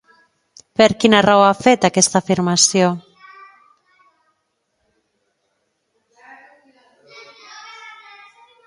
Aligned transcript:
Per 0.79 0.85
quina 1.03 1.19
raó 1.25 1.43
ha 1.47 1.51
fet 1.59 1.85
aquesta 1.89 2.21
afirmació? 2.23 2.87